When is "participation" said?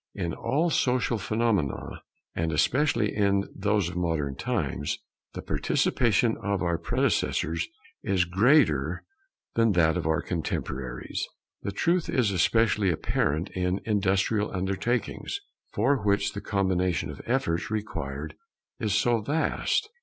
5.43-6.37